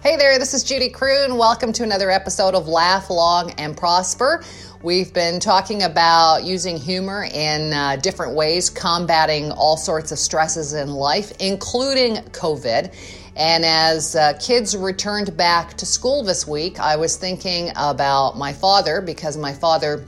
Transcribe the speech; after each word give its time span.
Hey 0.00 0.14
there, 0.14 0.38
this 0.38 0.54
is 0.54 0.62
Judy 0.62 0.90
Croon. 0.90 1.36
Welcome 1.36 1.72
to 1.72 1.82
another 1.82 2.08
episode 2.08 2.54
of 2.54 2.68
Laugh 2.68 3.10
Long 3.10 3.50
and 3.58 3.76
Prosper. 3.76 4.44
We've 4.80 5.12
been 5.12 5.40
talking 5.40 5.82
about 5.82 6.44
using 6.44 6.76
humor 6.76 7.24
in 7.24 7.72
uh, 7.72 7.96
different 7.96 8.36
ways, 8.36 8.70
combating 8.70 9.50
all 9.50 9.76
sorts 9.76 10.12
of 10.12 10.20
stresses 10.20 10.72
in 10.72 10.88
life, 10.88 11.32
including 11.40 12.14
COVID. 12.30 12.94
And 13.34 13.64
as 13.64 14.14
uh, 14.14 14.38
kids 14.40 14.76
returned 14.76 15.36
back 15.36 15.74
to 15.78 15.84
school 15.84 16.22
this 16.22 16.46
week, 16.46 16.78
I 16.78 16.94
was 16.94 17.16
thinking 17.16 17.72
about 17.74 18.38
my 18.38 18.52
father 18.52 19.00
because 19.00 19.36
my 19.36 19.52
father 19.52 20.06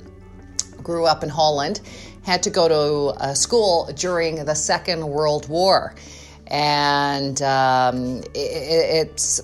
grew 0.84 1.04
up 1.04 1.25
in 1.25 1.29
Holland, 1.29 1.80
had 2.22 2.45
to 2.45 2.50
go 2.50 2.68
to 2.68 3.20
uh, 3.20 3.34
school 3.34 3.91
during 3.96 4.45
the 4.45 4.54
Second 4.54 5.04
World 5.04 5.48
War. 5.48 5.96
And 6.46 7.43
um, 7.43 8.22
it, 8.34 9.09
it's 9.09 9.41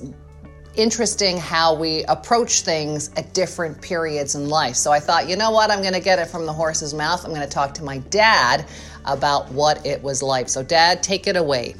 interesting 0.76 1.38
how 1.38 1.74
we 1.74 2.04
approach 2.04 2.60
things 2.60 3.10
at 3.16 3.32
different 3.34 3.80
periods 3.80 4.34
in 4.34 4.48
life. 4.48 4.76
So 4.76 4.92
I 4.92 5.00
thought, 5.00 5.28
you 5.28 5.36
know 5.36 5.50
what? 5.50 5.70
I'm 5.70 5.80
going 5.80 5.94
to 5.94 6.00
get 6.00 6.18
it 6.18 6.26
from 6.26 6.46
the 6.46 6.52
horse's 6.52 6.94
mouth. 6.94 7.24
I'm 7.24 7.32
going 7.32 7.42
to 7.42 7.48
talk 7.48 7.74
to 7.74 7.84
my 7.84 7.98
dad 8.10 8.66
about 9.04 9.50
what 9.50 9.84
it 9.86 10.02
was 10.02 10.22
like. 10.22 10.48
So, 10.48 10.62
Dad, 10.62 11.02
take 11.02 11.26
it 11.26 11.36
away. 11.36 11.74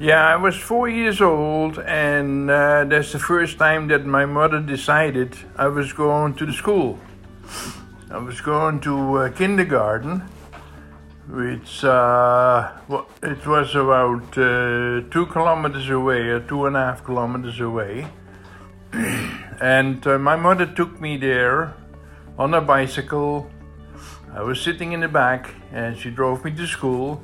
Yeah, 0.00 0.24
I 0.24 0.36
was 0.36 0.56
four 0.56 0.88
years 0.88 1.20
old, 1.20 1.80
and 1.80 2.48
uh, 2.48 2.84
that's 2.84 3.10
the 3.10 3.18
first 3.18 3.58
time 3.58 3.88
that 3.88 4.06
my 4.06 4.26
mother 4.26 4.60
decided 4.60 5.36
I 5.56 5.66
was 5.66 5.92
going 5.92 6.34
to 6.34 6.46
the 6.46 6.52
school. 6.52 7.00
I 8.10 8.18
was 8.18 8.40
going 8.40 8.80
to 8.80 9.16
uh, 9.16 9.30
kindergarten 9.30 10.22
which 11.28 11.84
uh, 11.84 12.72
it 13.22 13.46
was 13.46 13.74
about 13.74 14.26
uh, 14.38 15.02
two 15.10 15.26
kilometers 15.26 15.90
away, 15.90 16.22
or 16.28 16.40
two 16.40 16.64
and 16.66 16.76
a 16.76 16.80
half 16.80 17.04
kilometers 17.04 17.60
away. 17.60 18.06
and 18.92 20.06
uh, 20.06 20.18
my 20.18 20.36
mother 20.36 20.64
took 20.64 20.98
me 21.00 21.18
there 21.18 21.74
on 22.38 22.54
a 22.54 22.60
bicycle. 22.60 23.50
I 24.34 24.42
was 24.42 24.60
sitting 24.60 24.92
in 24.92 25.00
the 25.00 25.08
back, 25.08 25.54
and 25.70 25.98
she 25.98 26.10
drove 26.10 26.44
me 26.44 26.52
to 26.52 26.66
school. 26.66 27.22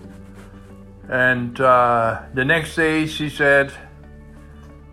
And 1.08 1.58
uh, 1.60 2.22
the 2.34 2.44
next 2.44 2.76
day, 2.76 3.06
she 3.06 3.30
said, 3.30 3.72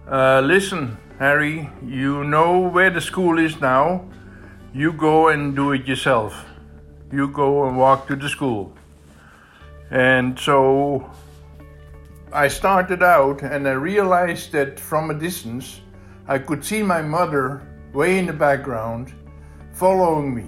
uh, 0.09 0.39
"Listen, 0.39 0.97
Harry, 1.19 1.69
you 1.85 2.23
know 2.23 2.59
where 2.59 2.89
the 2.89 3.01
school 3.01 3.39
is 3.39 3.59
now. 3.59 4.05
You 4.73 4.93
go 4.93 5.27
and 5.27 5.53
do 5.53 5.73
it 5.73 5.85
yourself. 5.85 6.45
You 7.11 7.27
go 7.27 7.67
and 7.67 7.77
walk 7.77 8.07
to 8.07 8.15
the 8.15 8.29
school." 8.29 8.73
And 9.91 10.39
so 10.39 11.09
I 12.31 12.47
started 12.47 13.03
out 13.03 13.43
and 13.43 13.67
I 13.67 13.73
realized 13.73 14.53
that 14.53 14.79
from 14.79 15.11
a 15.11 15.13
distance 15.13 15.81
I 16.27 16.37
could 16.37 16.63
see 16.63 16.81
my 16.81 17.01
mother 17.01 17.67
way 17.93 18.17
in 18.17 18.25
the 18.25 18.33
background 18.33 19.13
following 19.73 20.33
me. 20.33 20.47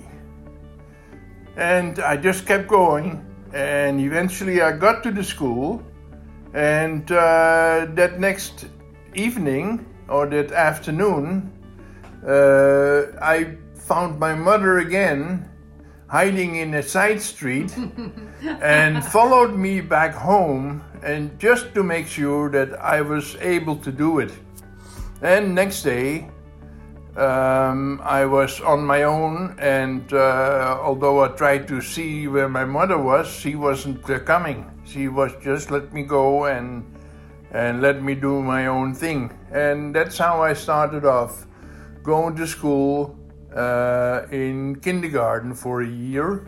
And 1.57 1.99
I 1.99 2.15
just 2.15 2.45
kept 2.45 2.67
going 2.67 3.25
and 3.53 3.99
eventually 3.99 4.61
I 4.61 4.71
got 4.71 5.03
to 5.03 5.11
the 5.11 5.23
school 5.23 5.83
and 6.53 7.11
uh, 7.11 7.87
that 7.95 8.19
next 8.19 8.67
evening 9.13 9.85
or 10.07 10.25
that 10.27 10.53
afternoon 10.53 11.51
uh, 12.25 13.19
I 13.21 13.57
found 13.75 14.17
my 14.19 14.33
mother 14.33 14.77
again 14.77 15.49
hiding 16.13 16.57
in 16.57 16.75
a 16.75 16.83
side 16.83 17.19
street 17.19 17.75
and 18.61 19.03
followed 19.15 19.55
me 19.55 19.81
back 19.81 20.13
home 20.13 20.79
and 21.01 21.39
just 21.39 21.73
to 21.73 21.81
make 21.81 22.05
sure 22.05 22.51
that 22.51 22.79
I 22.79 23.01
was 23.01 23.35
able 23.41 23.77
to 23.77 23.91
do 23.91 24.19
it. 24.19 24.31
And 25.23 25.55
next 25.55 25.81
day, 25.81 26.29
um, 27.17 27.99
I 28.03 28.25
was 28.25 28.61
on 28.61 28.85
my 28.85 29.03
own, 29.03 29.55
and 29.57 30.13
uh, 30.13 30.77
although 30.83 31.23
I 31.23 31.29
tried 31.29 31.67
to 31.69 31.81
see 31.81 32.27
where 32.27 32.47
my 32.47 32.63
mother 32.63 32.99
was, 32.99 33.27
she 33.27 33.55
wasn't 33.55 34.07
uh, 34.07 34.19
coming. 34.19 34.69
She 34.85 35.07
was 35.07 35.31
just 35.41 35.71
let 35.71 35.93
me 35.93 36.03
go 36.03 36.45
and 36.45 36.85
and 37.51 37.81
let 37.81 38.03
me 38.03 38.13
do 38.13 38.41
my 38.41 38.67
own 38.67 38.93
thing, 38.93 39.31
and 39.51 39.95
that's 39.95 40.17
how 40.17 40.43
I 40.43 40.53
started 40.53 41.05
off, 41.05 41.47
going 42.03 42.35
to 42.35 42.47
school, 42.47 43.15
uh, 43.55 44.25
in 44.31 44.75
kindergarten 44.77 45.53
for 45.53 45.81
a 45.81 45.87
year. 45.87 46.45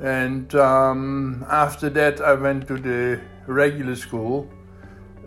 And 0.00 0.54
um, 0.54 1.44
after 1.48 1.88
that, 1.90 2.20
I 2.20 2.34
went 2.34 2.66
to 2.68 2.78
the 2.78 3.20
regular 3.46 3.96
school, 3.96 4.50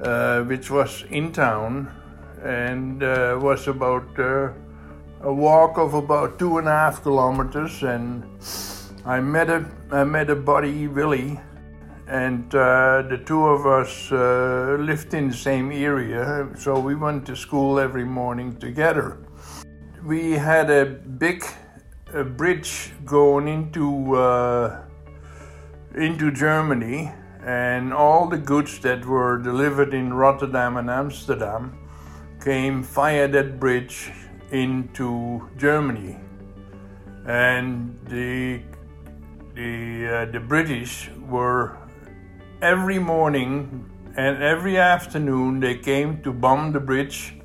uh, 0.01 0.41
which 0.43 0.69
was 0.69 1.05
in 1.09 1.31
town 1.31 1.91
and 2.43 3.01
uh, 3.03 3.39
was 3.41 3.67
about 3.67 4.07
uh, 4.19 4.51
a 5.21 5.33
walk 5.33 5.77
of 5.77 5.93
about 5.93 6.37
two 6.37 6.57
and 6.57 6.67
a 6.67 6.71
half 6.71 7.01
kilometers. 7.01 7.83
And 7.83 8.23
I 9.05 9.19
met 9.19 9.49
a, 9.49 9.65
I 9.91 10.03
met 10.03 10.29
a 10.29 10.35
buddy, 10.35 10.87
Willie, 10.87 11.39
and 12.07 12.53
uh, 12.53 13.03
the 13.03 13.21
two 13.25 13.45
of 13.45 13.65
us 13.65 14.11
uh, 14.11 14.77
lived 14.79 15.13
in 15.13 15.29
the 15.29 15.35
same 15.35 15.71
area, 15.71 16.47
so 16.57 16.79
we 16.79 16.95
went 16.95 17.25
to 17.25 17.35
school 17.35 17.79
every 17.79 18.05
morning 18.05 18.55
together 18.57 19.17
we 20.07 20.31
had 20.31 20.69
a 20.69 20.85
big 20.85 21.43
a 22.13 22.23
bridge 22.23 22.93
going 23.05 23.49
into 23.49 24.15
uh, 24.15 24.81
into 25.95 26.31
Germany, 26.31 27.11
and 27.43 27.93
all 27.93 28.29
the 28.29 28.37
goods 28.37 28.79
that 28.79 29.05
were 29.05 29.37
delivered 29.37 29.93
in 29.93 30.13
Rotterdam 30.13 30.77
and 30.77 30.89
Amsterdam 30.89 31.77
came 32.41 32.83
via 32.83 33.27
that 33.27 33.59
bridge 33.59 34.11
into 34.51 35.49
Germany, 35.57 36.17
and 37.25 37.99
the 38.05 38.61
the 39.55 40.07
uh, 40.07 40.25
the 40.31 40.39
British 40.39 41.09
were 41.27 41.77
every 42.61 42.97
morning 42.97 43.91
and 44.15 44.41
every 44.41 44.77
afternoon 44.77 45.59
they 45.59 45.75
came 45.75 46.23
to 46.23 46.31
bomb 46.31 46.71
the 46.71 46.79
bridge 46.79 47.35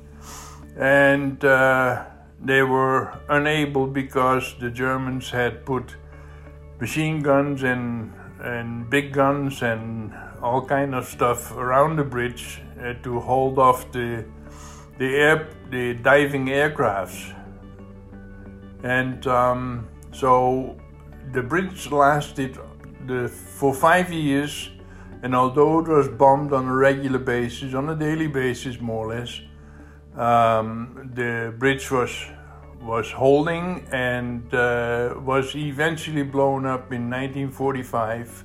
and. 0.77 1.43
Uh, 1.43 2.05
they 2.43 2.61
were 2.61 3.17
unable 3.29 3.87
because 3.87 4.55
the 4.59 4.69
Germans 4.69 5.29
had 5.29 5.65
put 5.65 5.95
machine 6.79 7.21
guns 7.21 7.63
and 7.63 8.13
and 8.41 8.89
big 8.89 9.13
guns 9.13 9.61
and 9.61 10.13
all 10.41 10.65
kind 10.65 10.93
of 10.93 11.05
stuff 11.05 11.55
around 11.55 11.95
the 11.95 12.03
bridge 12.03 12.61
uh, 12.81 12.93
to 13.03 13.19
hold 13.19 13.57
off 13.57 13.89
the 13.91 14.25
the 14.97 15.15
air 15.15 15.49
the 15.69 15.93
diving 15.93 16.47
aircrafts. 16.47 17.33
And 18.83 19.25
um, 19.27 19.87
so 20.11 20.75
the 21.31 21.41
bridge 21.41 21.89
lasted 21.89 22.57
the, 23.07 23.29
for 23.29 23.73
five 23.73 24.11
years 24.11 24.69
and 25.23 25.33
although 25.33 25.79
it 25.79 25.87
was 25.87 26.09
bombed 26.09 26.51
on 26.51 26.65
a 26.67 26.75
regular 26.75 27.19
basis 27.19 27.73
on 27.73 27.89
a 27.89 27.95
daily 27.95 28.27
basis 28.27 28.79
more 28.81 29.07
or 29.07 29.15
less 29.15 29.39
um, 30.15 31.11
the 31.13 31.53
bridge 31.57 31.89
was 31.91 32.11
was 32.81 33.09
holding 33.11 33.87
and 33.91 34.53
uh, 34.53 35.15
was 35.19 35.55
eventually 35.55 36.23
blown 36.23 36.65
up 36.65 36.91
in 36.91 37.09
1945 37.09 38.43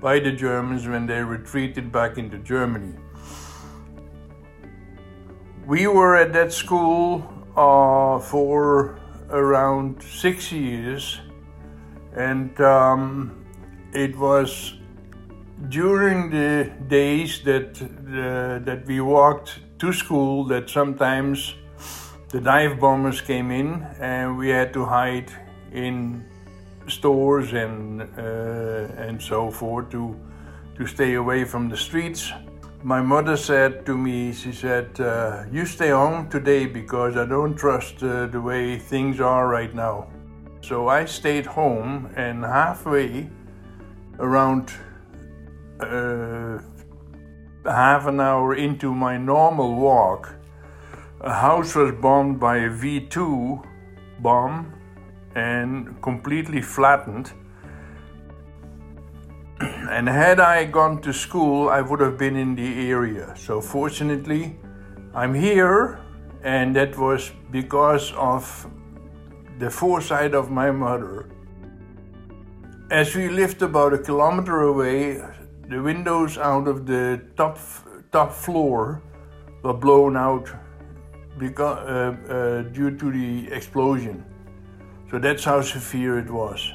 by 0.00 0.18
the 0.18 0.32
Germans 0.32 0.88
when 0.88 1.06
they 1.06 1.22
retreated 1.22 1.92
back 1.92 2.16
into 2.16 2.38
Germany. 2.38 2.94
We 5.66 5.86
were 5.86 6.16
at 6.16 6.32
that 6.32 6.52
school 6.52 7.24
uh, 7.56 8.18
for 8.20 8.98
around 9.30 10.02
six 10.02 10.52
years, 10.52 11.20
and 12.14 12.58
um, 12.60 13.44
it 13.92 14.16
was 14.16 14.74
during 15.68 16.30
the 16.30 16.70
days 16.88 17.42
that 17.44 17.80
uh, 17.80 18.64
that 18.64 18.84
we 18.86 19.00
walked 19.00 19.60
to 19.78 19.92
school 19.92 20.44
that 20.44 20.70
sometimes 20.70 21.54
the 22.30 22.40
dive 22.40 22.80
bombers 22.80 23.20
came 23.20 23.50
in 23.50 23.86
and 24.00 24.36
we 24.36 24.48
had 24.48 24.72
to 24.72 24.84
hide 24.84 25.30
in 25.72 26.24
stores 26.88 27.52
and 27.52 28.02
uh, 28.02 29.04
and 29.04 29.20
so 29.20 29.50
forth 29.50 29.90
to 29.90 30.16
to 30.76 30.86
stay 30.86 31.14
away 31.14 31.44
from 31.44 31.68
the 31.68 31.76
streets. 31.76 32.32
My 32.82 33.00
mother 33.00 33.36
said 33.36 33.86
to 33.86 33.96
me, 33.96 34.32
she 34.32 34.52
said, 34.52 35.00
uh, 35.00 35.44
"You 35.50 35.64
stay 35.64 35.90
home 35.90 36.28
today 36.28 36.66
because 36.66 37.16
I 37.16 37.24
don't 37.24 37.56
trust 37.56 38.02
uh, 38.02 38.26
the 38.26 38.40
way 38.40 38.78
things 38.78 39.20
are 39.20 39.48
right 39.48 39.74
now." 39.74 40.08
So 40.60 40.88
I 40.88 41.06
stayed 41.06 41.46
home, 41.46 42.10
and 42.16 42.44
halfway 42.44 43.28
around 44.18 44.70
uh, 45.80 46.58
half 47.64 48.06
an 48.06 48.20
hour 48.20 48.54
into 48.54 48.94
my 48.94 49.16
normal 49.16 49.74
walk, 49.74 50.34
a 51.20 51.32
house 51.32 51.74
was 51.74 51.92
bombed 51.92 52.38
by 52.38 52.58
a 52.58 52.70
V 52.70 53.00
2 53.00 53.62
bomb 54.20 54.72
and 55.34 56.00
completely 56.02 56.60
flattened. 56.60 57.32
and 59.60 60.08
had 60.08 60.40
I 60.40 60.64
gone 60.64 61.00
to 61.02 61.12
school, 61.12 61.68
I 61.68 61.80
would 61.80 62.00
have 62.00 62.18
been 62.18 62.36
in 62.36 62.54
the 62.54 62.90
area. 62.90 63.34
So, 63.36 63.60
fortunately, 63.60 64.58
I'm 65.14 65.34
here, 65.34 66.00
and 66.42 66.74
that 66.76 66.96
was 66.98 67.32
because 67.50 68.12
of 68.12 68.70
the 69.58 69.70
foresight 69.70 70.34
of 70.34 70.50
my 70.50 70.70
mother. 70.70 71.30
As 72.90 73.14
we 73.14 73.28
lived 73.28 73.62
about 73.62 73.94
a 73.94 73.98
kilometer 73.98 74.62
away, 74.62 75.22
the 75.68 75.80
windows 75.82 76.38
out 76.38 76.68
of 76.68 76.86
the 76.86 77.20
top 77.36 77.58
top 78.12 78.32
floor 78.32 79.02
were 79.62 79.74
blown 79.74 80.16
out 80.16 80.48
because, 81.38 81.78
uh, 81.78 82.32
uh, 82.32 82.62
due 82.72 82.96
to 82.96 83.10
the 83.10 83.52
explosion. 83.52 84.24
So 85.10 85.18
that's 85.18 85.44
how 85.44 85.62
severe 85.62 86.18
it 86.18 86.30
was. 86.30 86.72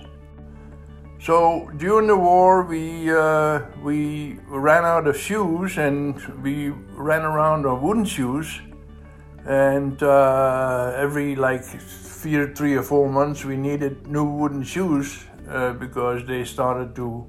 So 1.21 1.69
during 1.77 2.07
the 2.07 2.15
war, 2.15 2.63
we 2.63 3.12
uh, 3.12 3.62
we 3.83 4.39
ran 4.47 4.86
out 4.86 5.07
of 5.07 5.18
shoes 5.18 5.77
and 5.77 6.15
we 6.41 6.69
ran 6.95 7.24
around 7.24 7.65
on 7.65 7.81
wooden 7.81 8.06
shoes. 8.06 8.62
And 9.45 10.01
uh, 10.03 10.94
every 10.95 11.36
like 11.36 11.63
three, 11.63 12.53
three 12.53 12.75
or 12.75 12.83
four 12.83 13.09
months, 13.09 13.44
we 13.44 13.57
needed 13.57 14.07
new 14.07 14.24
wooden 14.24 14.63
shoes 14.63 15.25
uh, 15.50 15.74
because 15.74 16.25
they 16.25 16.44
started 16.45 16.95
to, 16.95 17.25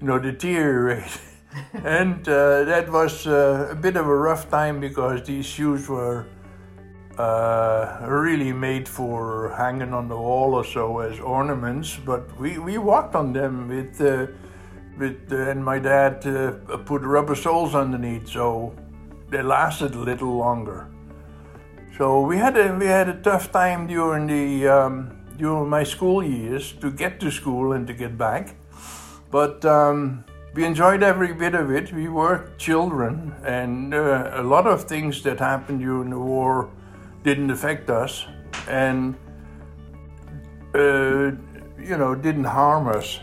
you 0.00 0.06
know, 0.06 0.18
deteriorate. 0.18 1.20
and 1.84 2.28
uh, 2.28 2.64
that 2.64 2.90
was 2.90 3.26
uh, 3.26 3.68
a 3.70 3.74
bit 3.74 3.96
of 3.96 4.06
a 4.06 4.16
rough 4.16 4.50
time 4.50 4.80
because 4.80 5.22
these 5.22 5.46
shoes 5.46 5.88
were 5.88 6.26
uh, 7.18 7.98
really 8.02 8.52
made 8.52 8.88
for 8.88 9.52
hanging 9.56 9.92
on 9.92 10.08
the 10.08 10.16
wall 10.16 10.54
or 10.54 10.64
so 10.64 11.00
as 11.00 11.18
ornaments, 11.18 11.98
but 12.04 12.38
we, 12.38 12.58
we 12.58 12.78
walked 12.78 13.14
on 13.14 13.32
them 13.32 13.68
with, 13.68 14.00
uh, 14.00 14.26
with 14.98 15.32
uh, 15.32 15.50
and 15.50 15.64
my 15.64 15.78
dad 15.78 16.24
uh, 16.26 16.52
put 16.78 17.02
rubber 17.02 17.34
soles 17.34 17.74
underneath, 17.74 18.28
so 18.28 18.72
they 19.30 19.42
lasted 19.42 19.94
a 19.94 19.98
little 19.98 20.36
longer. 20.36 20.88
So 21.96 22.20
we 22.20 22.36
had 22.36 22.56
a 22.56 22.72
we 22.76 22.86
had 22.86 23.08
a 23.08 23.20
tough 23.22 23.50
time 23.50 23.88
during 23.88 24.28
the 24.28 24.68
um, 24.68 25.18
during 25.36 25.68
my 25.68 25.82
school 25.82 26.22
years 26.22 26.72
to 26.74 26.92
get 26.92 27.18
to 27.18 27.30
school 27.30 27.72
and 27.72 27.88
to 27.88 27.92
get 27.92 28.16
back, 28.16 28.54
but 29.30 29.64
um, 29.64 30.24
we 30.54 30.64
enjoyed 30.64 31.02
every 31.02 31.32
bit 31.32 31.54
of 31.54 31.70
it. 31.70 31.92
We 31.92 32.08
were 32.08 32.50
children, 32.58 33.34
and 33.44 33.94
uh, 33.94 34.30
a 34.34 34.42
lot 34.42 34.66
of 34.66 34.84
things 34.84 35.22
that 35.22 35.38
happened 35.38 35.80
during 35.80 36.10
the 36.10 36.18
war 36.18 36.70
didn't 37.22 37.50
affect 37.50 37.90
us 37.90 38.26
and 38.68 39.14
uh, 40.74 41.32
you 41.78 41.96
know 41.96 42.14
didn't 42.14 42.44
harm 42.44 42.88
us 42.88 43.20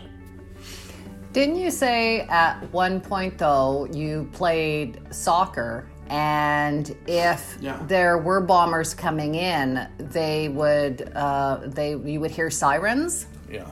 didn't 1.32 1.56
you 1.56 1.70
say 1.70 2.20
at 2.22 2.60
one 2.72 3.00
point 3.00 3.38
though 3.38 3.86
you 3.92 4.28
played 4.32 5.00
soccer 5.10 5.88
and 6.08 6.96
if 7.06 7.58
yeah. 7.60 7.82
there 7.86 8.18
were 8.18 8.40
bombers 8.40 8.94
coming 8.94 9.34
in 9.34 9.88
they 9.98 10.48
would 10.50 11.12
uh, 11.14 11.60
they 11.66 11.96
you 11.96 12.20
would 12.20 12.30
hear 12.30 12.50
sirens 12.50 13.26
yeah 13.50 13.70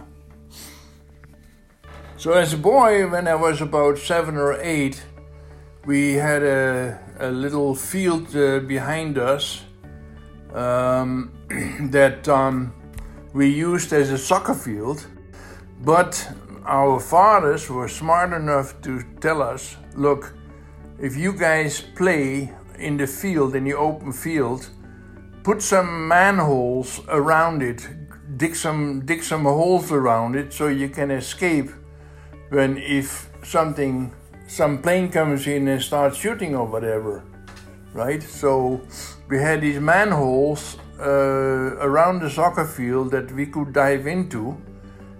so 2.16 2.32
as 2.32 2.52
a 2.52 2.58
boy 2.58 3.08
when 3.08 3.26
i 3.28 3.34
was 3.34 3.60
about 3.60 3.98
seven 3.98 4.36
or 4.36 4.60
eight 4.60 5.02
we 5.86 6.14
had 6.14 6.42
a, 6.42 6.98
a 7.20 7.30
little 7.30 7.74
field 7.74 8.34
uh, 8.34 8.60
behind 8.60 9.18
us 9.18 9.64
um, 10.54 11.32
that 11.90 12.26
um, 12.28 12.72
we 13.34 13.48
used 13.48 13.92
as 13.92 14.10
a 14.10 14.18
soccer 14.18 14.54
field, 14.54 15.06
but 15.80 16.28
our 16.64 16.98
fathers 17.00 17.68
were 17.68 17.88
smart 17.88 18.32
enough 18.32 18.80
to 18.82 19.02
tell 19.20 19.42
us 19.42 19.76
look, 19.94 20.34
if 21.00 21.16
you 21.16 21.32
guys 21.32 21.80
play 21.80 22.52
in 22.78 22.96
the 22.96 23.06
field, 23.06 23.54
in 23.54 23.64
the 23.64 23.74
open 23.74 24.12
field, 24.12 24.70
put 25.42 25.60
some 25.60 26.08
manholes 26.08 27.00
around 27.08 27.62
it, 27.62 27.86
dig 28.36 28.54
some, 28.54 29.04
dig 29.04 29.22
some 29.22 29.42
holes 29.44 29.92
around 29.92 30.36
it 30.36 30.52
so 30.52 30.68
you 30.68 30.88
can 30.88 31.10
escape 31.10 31.70
when 32.54 32.78
if 32.78 33.28
something, 33.42 34.12
some 34.46 34.80
plane 34.80 35.10
comes 35.10 35.46
in 35.46 35.68
and 35.68 35.82
starts 35.82 36.16
shooting 36.16 36.54
or 36.54 36.66
whatever, 36.66 37.24
right? 37.92 38.22
So 38.22 38.80
we 39.28 39.38
had 39.38 39.60
these 39.60 39.80
manholes 39.80 40.78
uh, 41.00 41.76
around 41.80 42.20
the 42.20 42.30
soccer 42.30 42.66
field 42.66 43.10
that 43.10 43.32
we 43.32 43.46
could 43.46 43.72
dive 43.72 44.06
into 44.06 44.56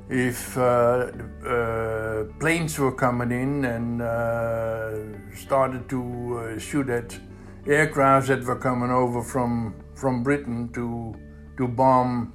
if 0.09 0.57
uh, 0.57 1.11
uh, 1.47 2.25
planes 2.39 2.79
were 2.79 2.93
coming 2.93 3.33
in 3.33 3.65
and 3.65 4.03
uh, 4.03 4.91
started 5.35 5.89
to 5.89 6.39
uh, 6.39 6.59
shoot 6.59 6.89
at 6.89 7.19
aircrafts 7.65 8.27
that 8.29 8.45
were 8.45 8.59
coming 8.59 8.91
over 8.91 9.23
from 9.23 9.75
from 9.95 10.23
Britain 10.23 10.71
to 10.73 11.15
to 11.57 11.67
bomb 11.67 12.33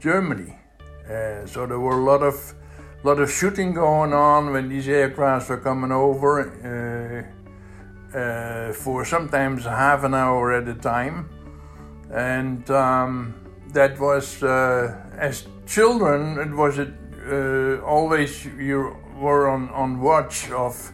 Germany. 0.00 0.58
Uh, 1.04 1.44
so 1.46 1.66
there 1.66 1.78
were 1.78 2.00
a 2.00 2.04
lot 2.04 2.22
of 2.22 2.54
lot 3.08 3.18
of 3.18 3.30
shooting 3.30 3.72
going 3.72 4.12
on 4.12 4.52
when 4.52 4.68
these 4.68 4.86
aircrafts 4.86 5.48
were 5.48 5.56
coming 5.58 5.92
over 5.92 7.26
uh, 8.14 8.72
for 8.72 9.04
sometimes 9.04 9.64
half 9.64 10.04
an 10.04 10.14
hour 10.14 10.52
at 10.52 10.68
a 10.68 10.74
time. 10.74 11.28
And 12.12 12.68
um, 12.70 13.34
that 13.72 13.98
was, 13.98 14.42
uh, 14.42 14.96
as 15.16 15.46
children, 15.66 16.38
it 16.38 16.54
was 16.54 16.78
uh, 16.78 17.80
always 17.84 18.44
you 18.44 18.96
were 19.16 19.48
on, 19.48 19.68
on 19.70 20.00
watch 20.00 20.50
of 20.50 20.92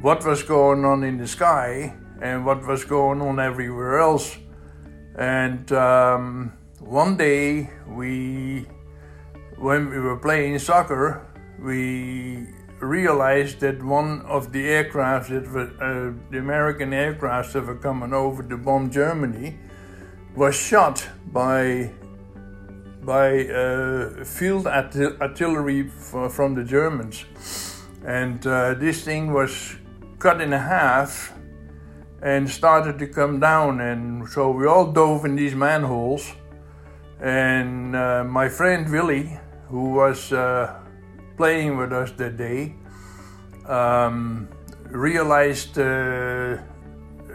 what 0.00 0.24
was 0.24 0.42
going 0.42 0.84
on 0.84 1.04
in 1.04 1.18
the 1.18 1.26
sky 1.26 1.94
and 2.22 2.44
what 2.46 2.66
was 2.66 2.84
going 2.84 3.20
on 3.20 3.38
everywhere 3.38 3.98
else. 3.98 4.38
And 5.18 5.70
um, 5.72 6.52
one 6.80 7.16
day 7.16 7.70
we, 7.86 8.66
when 9.58 9.90
we 9.90 9.98
were 9.98 10.16
playing 10.16 10.58
soccer, 10.58 11.26
we 11.58 12.46
realized 12.80 13.60
that 13.60 13.82
one 13.82 14.20
of 14.22 14.52
the 14.52 14.62
aircrafts 14.62 15.28
that 15.28 15.50
were 15.50 15.70
uh, 15.80 16.12
the 16.30 16.38
American 16.38 16.90
aircrafts 16.90 17.52
that 17.52 17.66
were 17.66 17.76
coming 17.76 18.12
over 18.12 18.42
to 18.42 18.56
bomb 18.56 18.90
Germany 18.90 19.58
was 20.34 20.54
shot 20.54 21.08
by 21.32 21.90
by 23.02 23.46
uh, 23.46 24.24
field 24.24 24.66
artillery 24.66 25.88
from 25.88 26.54
the 26.54 26.64
Germans, 26.64 27.24
and 28.04 28.46
uh, 28.46 28.74
this 28.74 29.04
thing 29.04 29.32
was 29.32 29.76
cut 30.18 30.40
in 30.40 30.52
half 30.52 31.32
and 32.20 32.48
started 32.50 32.98
to 32.98 33.06
come 33.06 33.38
down, 33.40 33.80
and 33.80 34.28
so 34.28 34.50
we 34.50 34.66
all 34.66 34.92
dove 34.92 35.24
in 35.24 35.36
these 35.36 35.54
manholes, 35.54 36.32
and 37.20 37.94
uh, 37.94 38.24
my 38.24 38.48
friend 38.48 38.90
Willie, 38.90 39.38
who 39.68 39.90
was 39.90 40.32
uh, 40.32 40.78
playing 41.36 41.76
with 41.76 41.92
us 41.92 42.10
that 42.12 42.36
day 42.36 42.74
um, 43.68 44.48
realized 44.90 45.78
uh, 45.78 46.58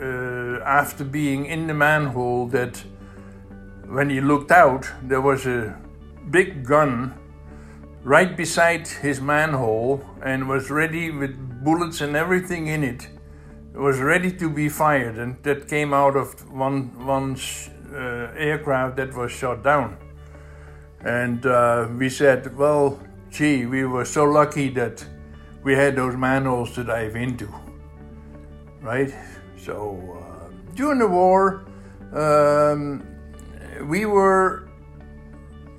uh, 0.01 0.59
after 0.65 1.03
being 1.03 1.45
in 1.45 1.67
the 1.67 1.73
manhole 1.73 2.47
that 2.47 2.83
when 3.87 4.09
he 4.09 4.21
looked 4.21 4.51
out, 4.51 4.89
there 5.03 5.21
was 5.21 5.45
a 5.45 5.77
big 6.29 6.65
gun 6.65 7.13
right 8.03 8.35
beside 8.35 8.87
his 8.87 9.21
manhole 9.21 10.03
and 10.23 10.47
was 10.47 10.71
ready 10.71 11.11
with 11.11 11.63
bullets 11.63 12.01
and 12.01 12.15
everything 12.15 12.67
in 12.67 12.83
it. 12.83 13.09
It 13.73 13.77
was 13.77 13.99
ready 13.99 14.31
to 14.33 14.49
be 14.49 14.69
fired, 14.69 15.17
and 15.17 15.41
that 15.43 15.67
came 15.67 15.93
out 15.93 16.15
of 16.17 16.51
one 16.51 17.05
one 17.05 17.37
uh, 17.93 18.31
aircraft 18.35 18.97
that 18.97 19.13
was 19.13 19.31
shot 19.31 19.63
down. 19.63 19.97
And 21.03 21.45
uh, 21.45 21.87
we 21.97 22.09
said, 22.09 22.55
well, 22.55 22.99
gee, 23.29 23.65
we 23.65 23.85
were 23.85 24.05
so 24.05 24.25
lucky 24.25 24.69
that 24.69 25.03
we 25.63 25.73
had 25.73 25.95
those 25.95 26.15
manholes 26.15 26.73
to 26.75 26.83
dive 26.83 27.15
into, 27.15 27.47
right? 28.81 29.13
So 29.57 30.17
uh, 30.17 30.53
during 30.75 30.99
the 30.99 31.07
war, 31.07 31.65
um, 32.13 33.03
we 33.87 34.05
were 34.05 34.69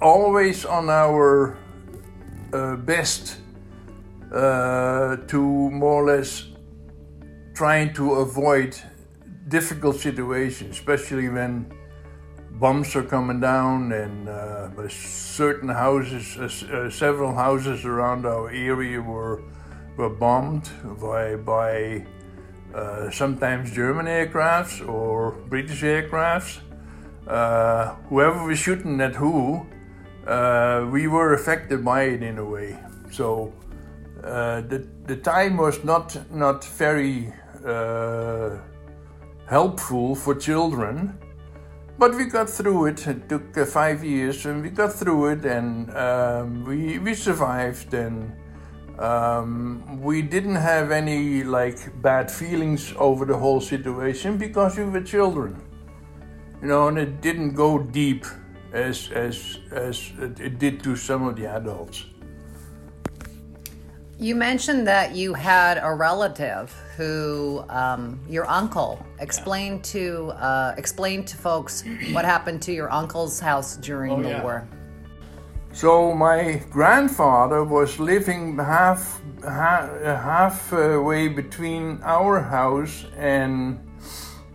always 0.01 0.65
on 0.65 0.89
our 0.89 1.57
uh, 2.53 2.77
best 2.77 3.37
uh, 4.33 5.17
to 5.29 5.41
more 5.71 6.03
or 6.03 6.07
less 6.17 6.49
trying 7.55 7.93
to 7.95 8.15
avoid 8.15 8.77
difficult 9.49 9.97
situations, 9.97 10.77
especially 10.79 11.29
when 11.29 11.71
bombs 12.63 12.95
are 12.95 13.03
coming 13.03 13.41
down, 13.41 13.91
and 13.91 14.29
uh, 14.29 14.89
certain 14.89 15.69
houses, 15.69 16.37
uh, 16.39 16.45
uh, 16.45 16.89
several 16.89 17.35
houses 17.35 17.85
around 17.85 18.25
our 18.25 18.49
area 18.51 19.01
were 19.03 19.43
were 19.97 20.09
bombed 20.09 20.71
by 21.01 21.35
by 21.37 22.07
uh, 22.73 23.11
sometimes 23.11 23.73
German 23.73 24.07
aircrafts 24.07 24.75
or 24.89 25.33
British 25.49 25.83
aircrafts. 25.83 26.61
Uh, 27.27 27.97
whoever 28.09 28.47
was 28.47 28.59
shooting 28.59 29.01
at 29.01 29.15
who, 29.15 29.67
uh, 30.27 30.87
we 30.93 31.09
were 31.09 31.35
affected 31.35 31.85
by 31.85 32.03
it 32.05 32.23
in 32.23 32.39
a 32.39 32.45
way. 32.45 32.79
So 33.11 33.53
the 34.71 34.87
the 35.07 35.17
time 35.17 35.57
was 35.57 35.83
not 35.85 36.17
not 36.31 36.65
very 36.79 37.33
helpful 39.47 40.15
for 40.15 40.35
children. 40.37 41.19
But 41.99 42.15
we 42.15 42.25
got 42.25 42.49
through 42.49 42.87
it. 42.87 43.07
It 43.07 43.29
took 43.29 43.57
uh, 43.57 43.65
five 43.65 44.03
years, 44.03 44.47
and 44.47 44.63
we 44.63 44.71
got 44.71 44.93
through 44.93 45.27
it, 45.33 45.45
and 45.45 45.95
um, 45.97 46.65
we 46.65 46.99
we 46.99 47.15
survived, 47.15 47.95
and 47.95 48.33
um, 48.99 50.01
we 50.01 50.23
didn't 50.23 50.57
have 50.57 50.91
any 50.91 51.45
like 51.45 51.79
bad 52.03 52.31
feelings 52.31 52.93
over 52.99 53.25
the 53.25 53.37
whole 53.37 53.61
situation 53.61 54.37
because 54.37 54.79
we 54.79 54.85
were 54.85 55.01
children, 55.01 55.61
you 56.61 56.69
know, 56.69 56.89
and 56.89 56.99
it 56.99 57.21
didn't 57.21 57.55
go 57.55 57.79
deep 57.79 58.27
as 58.73 59.11
as 59.13 59.59
as 59.71 60.13
it 60.19 60.59
did 60.59 60.83
to 60.83 60.97
some 60.97 61.27
of 61.27 61.37
the 61.37 61.47
adults. 61.47 62.07
You 64.23 64.37
mentioned 64.37 64.87
that 64.87 65.17
you 65.17 65.35
had 65.35 65.81
a 65.83 65.93
relative 65.93 66.73
who, 66.97 67.65
um, 67.69 68.21
your 68.29 68.49
uncle, 68.49 69.05
explained 69.19 69.83
to 69.97 70.29
uh, 70.39 70.75
explain 70.79 71.25
to 71.25 71.37
folks 71.37 71.83
what 72.13 72.25
happened 72.25 72.63
to 72.63 72.73
your 72.73 72.89
uncle's 72.93 73.41
house 73.41 73.77
during 73.79 74.13
Oh, 74.13 74.23
the 74.23 74.29
yeah. 74.29 74.43
war. 74.45 74.69
So 75.73 76.15
my 76.15 76.63
grandfather 76.71 77.65
was 77.65 77.99
living 77.99 78.57
half 78.59 79.21
half 79.43 79.91
halfway 80.71 81.27
between 81.27 81.99
our 82.05 82.39
house 82.39 83.05
and 83.17 83.81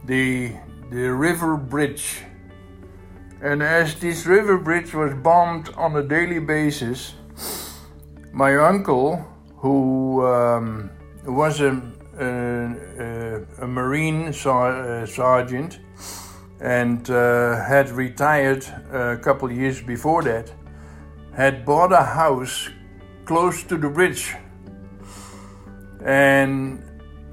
the 0.06 0.56
the 0.92 1.12
river 1.12 1.58
bridge. 1.58 2.24
And 3.42 3.62
as 3.62 3.96
this 3.96 4.26
river 4.26 4.58
bridge 4.58 4.94
was 4.94 5.14
bombed 5.16 5.68
on 5.76 5.94
a 5.98 6.04
daily 6.04 6.40
basis, 6.40 7.14
my 8.32 8.56
uncle, 8.56 9.26
who 9.58 10.26
um, 10.26 10.90
was 11.26 11.62
a, 11.62 11.82
a, 12.20 13.64
a 13.64 13.68
marine 13.68 14.28
uh, 14.28 15.06
sergeant 15.06 15.80
and 16.60 17.10
uh, 17.10 17.64
had 17.64 17.90
retired 17.90 18.66
a 18.92 19.18
couple 19.18 19.52
years 19.52 19.82
before 19.82 20.24
that, 20.24 20.52
had 21.36 21.66
bought 21.66 21.92
a 21.92 22.04
house 22.04 22.70
close 23.26 23.64
to 23.64 23.78
the 23.78 23.90
bridge. 23.90 24.36
And 26.04 26.84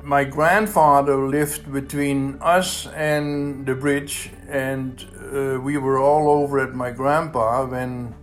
my 0.02 0.24
grandfather 0.24 1.26
lived 1.26 1.72
between 1.72 2.38
us 2.42 2.86
and 2.88 3.64
the 3.64 3.74
bridge, 3.74 4.30
and 4.48 5.02
uh, 5.32 5.60
we 5.60 5.78
were 5.78 5.98
all 5.98 6.28
over 6.28 6.58
at 6.58 6.74
my 6.74 6.90
grandpa 6.90 7.64
when 7.64 8.14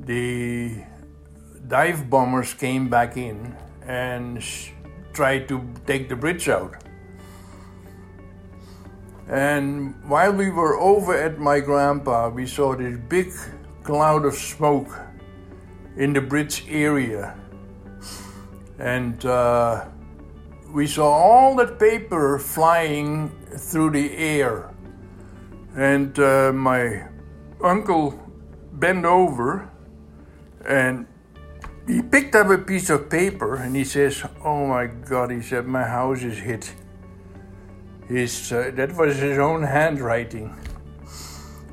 the 0.00 0.82
dive 1.68 2.08
bombers 2.08 2.54
came 2.54 2.88
back 2.88 3.16
in 3.16 3.56
and 3.82 4.42
sh- 4.42 4.70
tried 5.12 5.48
to 5.48 5.62
take 5.86 6.08
the 6.08 6.16
bridge 6.16 6.48
out. 6.48 6.76
And 9.28 9.94
while 10.08 10.32
we 10.32 10.50
were 10.50 10.78
over 10.78 11.14
at 11.16 11.38
my 11.38 11.58
grandpa, 11.58 12.28
we 12.28 12.46
saw 12.46 12.76
this 12.76 12.96
big 13.08 13.32
cloud 13.82 14.24
of 14.24 14.34
smoke 14.34 14.88
in 15.96 16.12
the 16.12 16.20
bridge 16.20 16.64
area. 16.68 17.36
And 18.78 19.24
uh, 19.24 19.86
we 20.72 20.86
saw 20.86 21.10
all 21.10 21.56
that 21.56 21.78
paper 21.78 22.38
flying 22.38 23.30
through 23.56 23.90
the 23.90 24.16
air. 24.16 24.72
And 25.74 26.16
uh, 26.18 26.52
my 26.52 27.08
uncle 27.62 28.20
bent 28.74 29.04
over 29.04 29.68
and 30.64 31.06
he 31.86 32.02
picked 32.02 32.34
up 32.34 32.48
a 32.50 32.58
piece 32.58 32.90
of 32.90 33.08
paper 33.08 33.56
and 33.56 33.76
he 33.76 33.84
says, 33.84 34.24
Oh 34.44 34.66
my 34.66 34.86
God, 34.86 35.30
he 35.30 35.40
said, 35.40 35.66
my 35.66 35.84
house 35.84 36.22
is 36.22 36.38
hit. 36.38 36.72
His, 38.08 38.52
uh, 38.52 38.70
that 38.74 38.94
was 38.96 39.16
his 39.16 39.38
own 39.38 39.62
handwriting. 39.62 40.54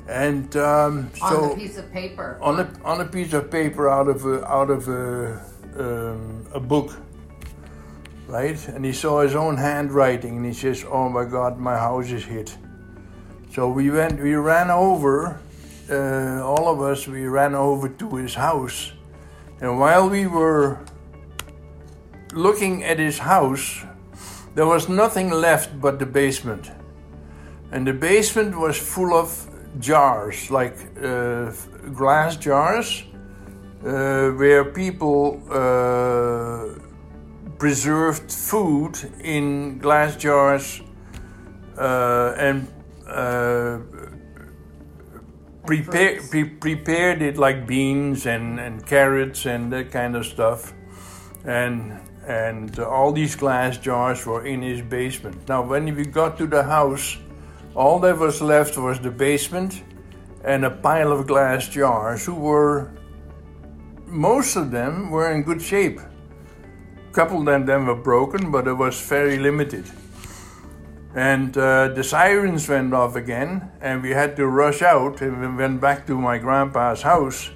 And 0.08 0.54
um, 0.56 1.10
so 1.14 1.24
on 1.24 1.48
the 1.50 1.54
piece 1.56 1.78
of 1.78 1.90
paper. 1.92 2.38
on 2.42 2.60
a 2.60 2.70
on 2.84 3.00
a 3.00 3.06
piece 3.06 3.32
of 3.32 3.50
paper 3.50 3.88
out 3.88 4.08
of 4.08 4.26
a, 4.26 4.44
out 4.44 4.68
of 4.68 4.86
a 4.88 5.40
um, 5.78 6.46
a 6.52 6.60
book, 6.60 6.94
right? 8.26 8.68
And 8.68 8.84
he 8.84 8.92
saw 8.92 9.22
his 9.22 9.34
own 9.34 9.56
handwriting, 9.56 10.36
and 10.36 10.44
he 10.44 10.52
says, 10.52 10.84
"Oh 10.86 11.08
my 11.08 11.24
God, 11.24 11.58
my 11.58 11.78
house 11.78 12.10
is 12.10 12.22
hit." 12.22 12.54
So 13.54 13.68
we 13.68 13.88
went, 13.88 14.20
we 14.20 14.34
ran 14.34 14.68
over, 14.70 15.40
uh, 15.88 16.42
all 16.44 16.68
of 16.68 16.82
us, 16.82 17.06
we 17.06 17.26
ran 17.26 17.54
over 17.54 17.88
to 17.88 18.16
his 18.16 18.34
house, 18.34 18.92
and 19.64 19.78
while 19.78 20.10
we 20.10 20.26
were 20.26 20.78
looking 22.34 22.84
at 22.84 22.98
his 22.98 23.18
house, 23.18 23.82
there 24.54 24.66
was 24.66 24.90
nothing 24.90 25.30
left 25.30 25.80
but 25.80 25.98
the 25.98 26.04
basement. 26.04 26.70
And 27.72 27.86
the 27.86 27.94
basement 27.94 28.58
was 28.58 28.76
full 28.76 29.14
of 29.14 29.48
jars, 29.80 30.50
like 30.50 30.76
uh, 31.02 31.50
glass 31.94 32.36
jars, 32.36 33.04
uh, 33.86 34.32
where 34.32 34.66
people 34.66 35.40
uh, 35.50 36.78
preserved 37.56 38.30
food 38.30 38.98
in 39.22 39.78
glass 39.78 40.14
jars 40.16 40.82
uh, 41.78 42.34
and 42.36 42.68
uh, 43.08 43.78
prepare, 45.66 46.20
pre- 46.22 46.44
prepared 46.44 47.22
it 47.22 47.36
like 47.36 47.66
beans 47.66 48.26
and, 48.26 48.60
and 48.60 48.86
carrots 48.86 49.46
and 49.46 49.72
that 49.72 49.90
kind 49.90 50.16
of 50.16 50.26
stuff. 50.26 50.74
And 51.44 52.00
and 52.26 52.78
all 52.78 53.12
these 53.12 53.36
glass 53.36 53.76
jars 53.76 54.24
were 54.24 54.46
in 54.46 54.62
his 54.62 54.80
basement. 54.80 55.46
Now, 55.46 55.62
when 55.62 55.94
we 55.94 56.06
got 56.06 56.38
to 56.38 56.46
the 56.46 56.62
house, 56.62 57.18
all 57.74 57.98
that 58.00 58.18
was 58.18 58.40
left 58.40 58.78
was 58.78 58.98
the 58.98 59.10
basement 59.10 59.82
and 60.42 60.64
a 60.64 60.70
pile 60.70 61.12
of 61.12 61.26
glass 61.26 61.68
jars, 61.68 62.24
who 62.24 62.34
were 62.34 62.92
most 64.06 64.56
of 64.56 64.70
them 64.70 65.10
were 65.10 65.32
in 65.32 65.42
good 65.42 65.60
shape. 65.60 65.98
A 65.98 67.12
couple 67.12 67.46
of 67.48 67.66
them 67.66 67.86
were 67.86 67.94
broken, 67.94 68.50
but 68.50 68.66
it 68.68 68.74
was 68.74 69.00
very 69.00 69.38
limited. 69.38 69.84
And 71.14 71.56
uh, 71.56 71.88
the 71.88 72.02
sirens 72.02 72.68
went 72.68 72.92
off 72.92 73.14
again, 73.14 73.70
and 73.80 74.02
we 74.02 74.10
had 74.10 74.34
to 74.36 74.46
rush 74.46 74.82
out 74.82 75.20
and 75.20 75.40
we 75.40 75.62
went 75.62 75.80
back 75.80 76.06
to 76.08 76.18
my 76.18 76.38
grandpa's 76.38 77.02
house. 77.02 77.50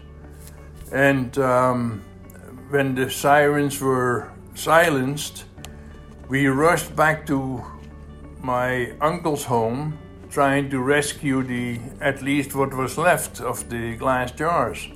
And 0.92 1.36
um, 1.38 2.02
when 2.70 2.94
the 2.94 3.10
sirens 3.10 3.80
were 3.80 4.30
silenced, 4.54 5.44
we 6.28 6.46
rushed 6.46 6.94
back 6.94 7.26
to 7.26 7.64
my 8.40 8.92
uncle's 9.00 9.44
home, 9.44 9.98
trying 10.30 10.70
to 10.70 10.80
rescue 10.80 11.42
the 11.42 11.80
at 12.00 12.22
least 12.22 12.54
what 12.54 12.72
was 12.72 12.96
left 12.96 13.40
of 13.40 13.68
the 13.68 13.96
glass 13.96 14.30
jars. 14.30 14.88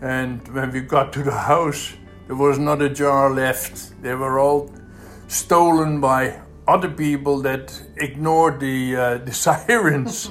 And 0.00 0.46
when 0.54 0.70
we 0.70 0.80
got 0.80 1.12
to 1.14 1.22
the 1.22 1.32
house, 1.32 1.94
there 2.26 2.36
was 2.36 2.58
not 2.58 2.82
a 2.82 2.88
jar 2.88 3.32
left. 3.32 4.00
They 4.02 4.14
were 4.14 4.38
all 4.38 4.70
stolen 5.26 6.00
by 6.00 6.40
other 6.66 6.88
people 6.88 7.40
that 7.42 7.80
ignored 7.96 8.60
the 8.60 8.96
uh, 8.96 9.18
the 9.24 9.32
sirens. 9.32 10.30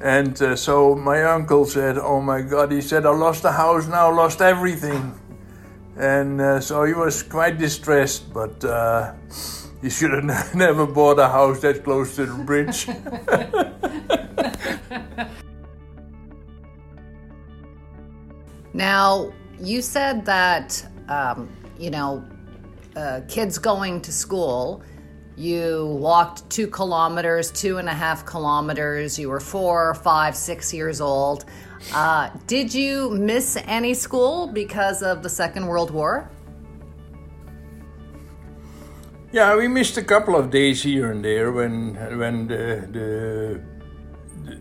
and 0.00 0.40
uh, 0.42 0.56
so 0.56 0.94
my 0.94 1.24
uncle 1.24 1.64
said, 1.64 1.98
"Oh 1.98 2.20
my 2.20 2.42
God!" 2.42 2.72
He 2.72 2.80
said, 2.80 3.06
"I 3.06 3.10
lost 3.10 3.42
the 3.42 3.52
house 3.52 3.86
now, 3.86 4.14
lost 4.14 4.40
everything." 4.40 5.14
And 5.96 6.40
uh, 6.40 6.60
so 6.60 6.84
he 6.84 6.94
was 6.94 7.22
quite 7.24 7.58
distressed, 7.58 8.32
but 8.32 8.64
uh, 8.64 9.14
he 9.82 9.90
should 9.90 10.12
have 10.12 10.54
never 10.66 10.86
bought 10.86 11.18
a 11.18 11.28
house 11.28 11.60
that 11.60 11.82
close 11.82 12.14
to 12.16 12.26
the 12.26 12.44
bridge. 12.44 12.88
Now, 18.78 19.32
you 19.58 19.82
said 19.82 20.24
that, 20.26 20.86
um, 21.08 21.50
you 21.80 21.90
know, 21.90 22.24
uh, 22.94 23.22
kids 23.26 23.58
going 23.58 24.00
to 24.02 24.12
school, 24.12 24.84
you 25.38 25.86
walked 25.86 26.48
two 26.50 26.66
kilometers, 26.66 27.50
two 27.52 27.78
and 27.78 27.88
a 27.88 27.94
half 27.94 28.26
kilometers, 28.26 29.18
you 29.18 29.28
were 29.28 29.40
four, 29.40 29.94
five, 29.94 30.34
six 30.34 30.74
years 30.74 31.00
old. 31.00 31.44
Uh, 31.94 32.30
did 32.46 32.74
you 32.74 33.10
miss 33.10 33.56
any 33.64 33.94
school 33.94 34.48
because 34.48 35.02
of 35.02 35.22
the 35.22 35.28
Second 35.28 35.66
World 35.66 35.92
War? 35.92 36.28
Yeah, 39.30 39.54
we 39.56 39.68
missed 39.68 39.96
a 39.96 40.02
couple 40.02 40.34
of 40.34 40.50
days 40.50 40.82
here 40.82 41.12
and 41.12 41.24
there 41.24 41.52
when 41.52 41.94
when 42.18 42.48
the 42.48 42.88
the, 42.90 43.60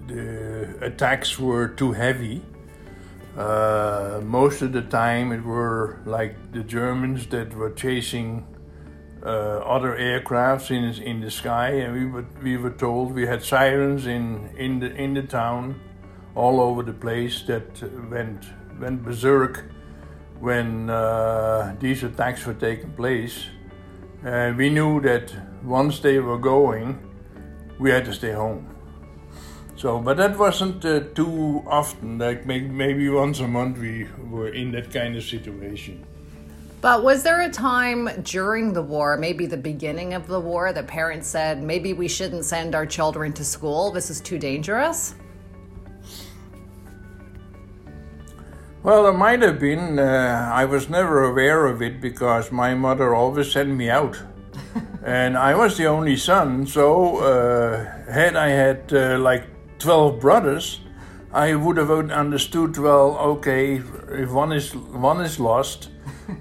the, 0.08 0.86
attacks 0.86 1.40
were 1.40 1.70
too 1.70 1.94
heavy. 1.94 2.44
Uh, 3.38 4.20
most 4.24 4.62
of 4.62 4.74
the 4.74 4.82
time, 4.82 5.32
it 5.32 5.42
were 5.42 6.02
like 6.06 6.36
the 6.52 6.64
Germans 6.64 7.28
that 7.28 7.54
were 7.56 7.72
chasing 7.72 8.46
uh, 9.24 9.60
other 9.66 9.98
aircrafts 9.98 10.72
in 10.72 10.84
in 11.04 11.22
the 11.22 11.32
sky, 11.32 11.70
and 11.70 11.94
we 11.94 12.06
were 12.06 12.26
we 12.44 12.58
were 12.58 12.72
told 12.72 13.14
we 13.14 13.26
had 13.26 13.44
sirens 13.44 14.06
in 14.06 14.50
in 14.58 14.80
the 14.80 14.94
in 14.96 15.14
the 15.14 15.24
town, 15.24 15.80
all 16.36 16.60
over 16.60 16.84
the 16.84 16.94
place 16.94 17.44
that 17.44 17.82
went 18.10 18.46
went 18.80 19.04
berserk 19.04 19.66
when 20.40 20.90
uh, 20.90 21.76
these 21.80 22.04
attacks 22.04 22.46
were 22.46 22.54
taking 22.54 22.92
place. 22.92 23.46
And 24.24 24.58
we 24.58 24.70
knew 24.70 25.02
that 25.02 25.34
once 25.64 26.00
they 26.00 26.20
were 26.20 26.38
going, 26.38 27.00
we 27.80 27.92
had 27.92 28.06
to 28.06 28.14
stay 28.14 28.32
home. 28.32 28.68
So, 29.76 30.00
but 30.00 30.18
that 30.18 30.38
wasn't 30.38 30.84
uh, 30.86 31.02
too 31.14 31.64
often. 31.68 32.18
Like 32.18 32.46
maybe 32.46 33.10
once 33.10 33.40
a 33.40 33.48
month 33.48 33.78
we 33.78 34.08
were 34.28 34.50
in 34.50 34.72
that 34.72 34.92
kind 34.92 35.16
of 35.16 35.24
situation. 35.24 36.06
But 36.80 37.04
was 37.04 37.24
there 37.24 37.42
a 37.42 37.50
time 37.50 38.08
during 38.22 38.72
the 38.72 38.84
war, 38.84 39.18
maybe 39.18 39.48
the 39.48 39.58
beginning 39.58 40.14
of 40.14 40.28
the 40.28 40.40
war, 40.40 40.72
that 40.72 40.86
parents 40.88 41.28
said 41.28 41.64
maybe 41.64 41.94
we 41.94 42.08
shouldn't 42.08 42.46
send 42.46 42.76
our 42.76 42.86
children 42.86 43.34
to 43.34 43.44
school? 43.44 43.92
This 43.92 44.12
is 44.12 44.22
too 44.22 44.38
dangerous? 44.38 45.16
Well, 48.84 49.04
there 49.04 49.14
might 49.14 49.42
have 49.42 49.60
been. 49.60 49.98
Uh, 49.98 50.52
I 50.54 50.66
was 50.66 50.88
never 50.88 51.24
aware 51.24 51.66
of 51.66 51.82
it 51.82 52.00
because 52.00 52.52
my 52.52 52.76
mother 52.76 53.14
always 53.14 53.52
sent 53.52 53.70
me 53.70 53.90
out. 53.90 54.22
and 55.04 55.36
I 55.36 55.56
was 55.56 55.78
the 55.78 55.88
only 55.88 56.16
son, 56.16 56.66
so 56.68 57.18
uh, 57.18 58.12
had 58.12 58.36
I 58.36 58.50
had 58.50 58.94
uh, 58.94 59.18
like 59.18 59.46
12 59.80 60.20
brothers, 60.20 60.82
I 61.34 61.56
would 61.56 61.78
have 61.78 61.92
understood 61.92 62.78
well, 62.78 63.18
okay, 63.18 63.82
if 64.10 64.32
one 64.32 64.54
is, 64.54 64.74
one 64.76 65.20
is 65.22 65.40
lost, 65.40 65.90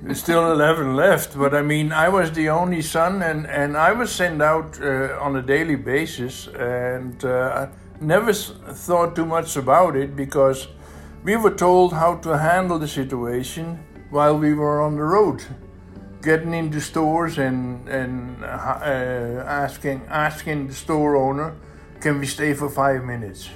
there's 0.02 0.20
still 0.20 0.52
11 0.52 0.94
left. 0.94 1.36
But 1.36 1.54
I 1.54 1.62
mean, 1.62 1.92
I 1.92 2.08
was 2.08 2.30
the 2.30 2.50
only 2.50 2.82
son, 2.82 3.22
and, 3.22 3.46
and 3.46 3.76
I 3.76 3.92
was 3.92 4.12
sent 4.12 4.40
out 4.40 4.80
uh, 4.80 5.18
on 5.20 5.36
a 5.36 5.42
daily 5.42 5.74
basis, 5.74 6.46
and 6.48 7.24
uh, 7.24 7.66
I 7.66 8.04
never 8.04 8.32
thought 8.32 9.16
too 9.16 9.26
much 9.26 9.56
about 9.56 9.96
it 9.96 10.14
because 10.14 10.68
we 11.24 11.36
were 11.36 11.54
told 11.54 11.92
how 11.92 12.16
to 12.16 12.38
handle 12.38 12.78
the 12.78 12.88
situation 12.88 13.80
while 14.10 14.38
we 14.38 14.54
were 14.54 14.80
on 14.80 14.94
the 14.94 15.02
road, 15.02 15.42
getting 16.22 16.54
into 16.54 16.80
stores 16.80 17.38
and 17.38 17.88
and 17.88 18.44
uh, 18.44 19.42
asking 19.44 20.02
asking 20.08 20.68
the 20.68 20.74
store 20.74 21.16
owner, 21.16 21.56
"Can 22.00 22.20
we 22.20 22.26
stay 22.26 22.54
for 22.54 22.70
five 22.70 23.02
minutes?" 23.02 23.48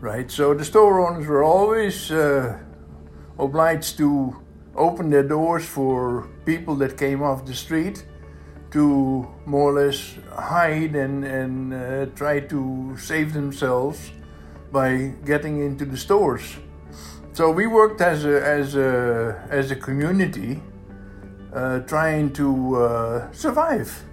Right. 0.00 0.30
So 0.30 0.54
the 0.54 0.64
store 0.64 1.06
owners 1.06 1.26
were 1.26 1.44
always 1.44 2.10
uh, 2.10 2.58
obliged 3.38 3.98
to 3.98 4.34
open 4.74 5.10
their 5.10 5.22
doors 5.22 5.66
for 5.66 6.28
people 6.46 6.74
that 6.76 6.96
came 6.96 7.22
off 7.22 7.44
the 7.44 7.54
street 7.54 8.06
to 8.70 9.28
more 9.44 9.70
or 9.70 9.82
less 9.82 10.14
hide 10.32 10.94
and 10.94 11.24
and 11.24 11.74
uh, 11.74 12.06
try 12.16 12.40
to 12.40 12.96
save 12.96 13.34
themselves 13.34 14.10
by 14.72 15.12
getting 15.26 15.60
into 15.60 15.84
the 15.84 15.96
stores. 15.96 16.56
So 17.32 17.50
we 17.50 17.66
worked 17.66 18.00
as 18.00 18.24
a, 18.24 18.42
as 18.44 18.76
a, 18.76 19.46
as 19.50 19.70
a 19.70 19.76
community 19.76 20.62
uh, 21.52 21.80
trying 21.80 22.32
to 22.34 22.76
uh, 22.76 23.32
survive. 23.32 24.04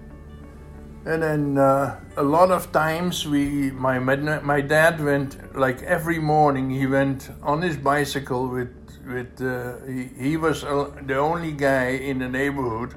And 1.08 1.22
then 1.22 1.56
uh, 1.56 1.98
a 2.18 2.22
lot 2.22 2.50
of 2.50 2.70
times 2.70 3.26
we, 3.26 3.70
my, 3.70 3.98
my 3.98 4.60
dad 4.60 5.02
went, 5.02 5.56
like 5.56 5.80
every 5.84 6.18
morning, 6.18 6.68
he 6.68 6.86
went 6.86 7.30
on 7.42 7.62
his 7.62 7.78
bicycle 7.78 8.46
with, 8.46 8.76
with 9.06 9.40
uh, 9.40 9.78
he, 9.86 10.28
he 10.28 10.36
was 10.36 10.60
the 10.60 11.16
only 11.16 11.52
guy 11.52 11.92
in 11.92 12.18
the 12.18 12.28
neighborhood 12.28 12.94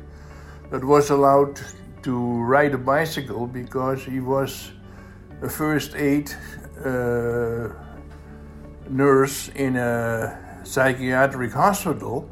that 0.71 0.83
was 0.83 1.09
allowed 1.09 1.61
to 2.03 2.43
ride 2.43 2.73
a 2.73 2.77
bicycle 2.77 3.47
because 3.47 4.03
he 4.03 4.19
was 4.19 4.73
a 5.41 5.47
first 5.47 5.95
aid 5.95 6.29
uh, 6.83 7.69
nurse 8.89 9.47
in 9.55 9.77
a 9.77 10.59
psychiatric 10.65 11.53
hospital 11.53 12.29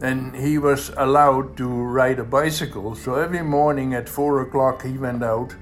and 0.00 0.34
he 0.34 0.58
was 0.58 0.90
allowed 0.96 1.56
to 1.56 1.68
ride 1.68 2.18
a 2.18 2.24
bicycle. 2.24 2.94
So 2.94 3.14
every 3.14 3.42
morning 3.42 3.94
at 3.94 4.08
four 4.08 4.42
o'clock 4.42 4.84
he 4.84 4.96
went 4.96 5.22
out 5.22 5.54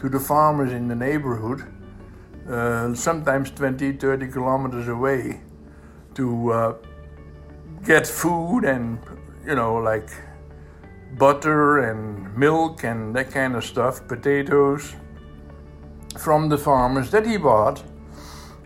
to 0.00 0.08
the 0.08 0.20
farmers 0.20 0.72
in 0.72 0.88
the 0.88 0.94
neighborhood, 0.94 1.62
uh, 2.48 2.94
sometimes 2.94 3.50
20, 3.52 3.92
30 3.92 4.28
kilometers 4.28 4.88
away, 4.88 5.40
to 6.14 6.52
uh, 6.52 6.74
get 7.84 8.06
food 8.06 8.64
and, 8.64 8.98
you 9.46 9.54
know, 9.54 9.76
like 9.76 10.10
butter 11.16 11.78
and 11.90 12.36
milk 12.36 12.84
and 12.84 13.14
that 13.14 13.30
kind 13.30 13.54
of 13.54 13.64
stuff, 13.64 14.06
potatoes 14.08 14.94
from 16.18 16.48
the 16.48 16.58
farmers 16.58 17.10
that 17.10 17.26
he 17.26 17.36
bought. 17.36 17.82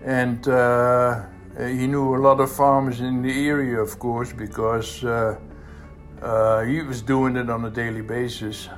And 0.05 0.46
uh, 0.48 1.24
he 1.66 1.87
knew 1.87 2.14
a 2.14 2.21
lot 2.21 2.40
of 2.40 2.51
farmers 2.53 3.01
in 3.01 3.23
the 3.23 3.49
area, 3.49 3.81
of 3.81 3.99
course, 3.99 4.33
because 4.33 5.05
uh, 5.05 5.38
uh, 6.23 6.62
he 6.62 6.83
was 6.83 7.03
doing 7.03 7.37
it 7.37 7.51
on 7.51 7.64
a 7.64 7.71
daily 7.71 8.03
basis. 8.03 8.68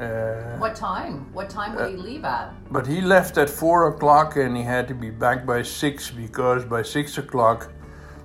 Uh, 0.00 0.56
what 0.56 0.74
time? 0.74 1.30
What 1.34 1.50
time 1.50 1.76
would 1.76 1.90
he 1.90 1.96
uh, 1.96 2.02
leave 2.02 2.24
at? 2.24 2.54
But 2.72 2.86
he 2.86 3.02
left 3.02 3.36
at 3.36 3.50
four 3.50 3.88
o'clock 3.88 4.36
and 4.36 4.56
he 4.56 4.62
had 4.62 4.88
to 4.88 4.94
be 4.94 5.10
back 5.10 5.44
by 5.44 5.62
six 5.62 6.10
because 6.10 6.64
by 6.64 6.82
six 6.82 7.18
o'clock 7.18 7.70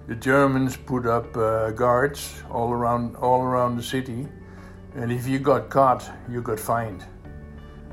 the 0.08 0.16
Germans 0.16 0.78
put 0.78 1.06
up 1.06 1.36
uh, 1.36 1.72
guards 1.72 2.44
all 2.50 2.72
around 2.72 3.16
all 3.18 3.42
around 3.42 3.76
the 3.76 3.84
city, 3.84 4.28
and 4.96 5.12
if 5.12 5.28
you 5.28 5.40
got 5.40 5.70
caught, 5.70 6.10
you 6.30 6.42
got 6.42 6.60
fined, 6.60 7.04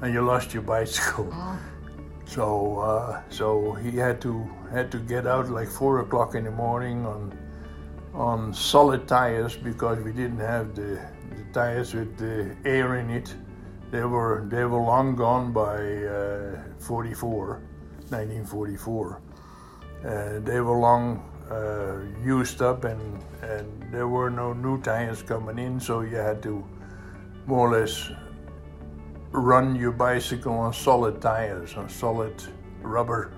and 0.03 0.13
you 0.13 0.21
lost 0.21 0.53
your 0.53 0.63
bicycle. 0.63 1.29
Oh. 1.33 1.59
So 2.33 2.79
uh, 2.79 3.21
so 3.29 3.75
he 3.75 3.90
had 3.99 4.23
to 4.23 4.49
had 4.73 4.90
to 4.92 4.99
get 4.99 5.27
out 5.27 5.51
like 5.51 5.68
four 5.68 6.01
o'clock 6.01 6.35
in 6.35 6.45
the 6.45 6.51
morning 6.51 7.05
on 7.05 7.37
on 8.14 8.55
solid 8.55 9.07
tires 9.07 9.55
because 9.55 9.99
we 9.99 10.12
didn't 10.12 10.38
have 10.38 10.75
the, 10.75 10.99
the 11.37 11.45
tires 11.53 11.92
with 11.92 12.16
the 12.16 12.57
air 12.64 12.97
in 12.97 13.11
it. 13.11 13.35
They 13.90 14.05
were 14.05 14.47
they 14.49 14.64
were 14.64 14.81
long 14.81 15.14
gone 15.14 15.53
by 15.53 15.77
uh, 15.77 16.57
44, 16.79 17.61
1944. 18.09 19.21
Uh, 20.05 20.40
they 20.40 20.61
were 20.62 20.79
long 20.79 21.21
uh, 21.51 22.01
used 22.25 22.62
up 22.62 22.85
and 22.85 23.23
and 23.42 23.92
there 23.92 24.09
were 24.09 24.31
no 24.31 24.55
new 24.55 24.81
tires 24.81 25.23
coming 25.23 25.59
in, 25.59 25.79
so 25.79 26.01
you 26.01 26.16
had 26.16 26.42
to 26.45 26.64
more 27.45 27.68
or 27.68 27.79
less 27.79 28.11
run 29.33 29.75
your 29.77 29.92
bicycle 29.92 30.53
on 30.55 30.73
solid 30.73 31.21
tires, 31.21 31.75
on 31.77 31.88
solid 31.88 32.42
rubber 32.83 33.33